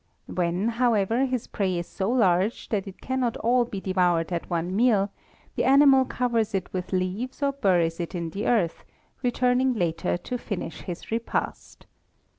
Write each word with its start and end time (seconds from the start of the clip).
When, 0.25 0.69
however, 0.69 1.25
his 1.27 1.45
prey 1.45 1.77
is 1.77 1.85
so 1.85 2.09
large 2.09 2.69
that 2.69 2.87
it 2.87 3.01
cannot 3.01 3.37
all 3.37 3.65
be 3.65 3.79
devoured 3.79 4.31
at 4.33 4.49
one 4.49 4.75
meal, 4.75 5.11
the 5.55 5.63
animal 5.63 6.05
covers 6.05 6.55
it 6.55 6.73
with 6.73 6.91
leaves 6.91 7.43
or 7.43 7.51
buries 7.51 7.99
it 7.99 8.15
in 8.15 8.31
the 8.31 8.47
earth, 8.47 8.83
returning 9.21 9.75
later 9.75 10.17
to 10.17 10.39
finish 10.39 10.81
his 10.81 11.11
repast. 11.11 11.85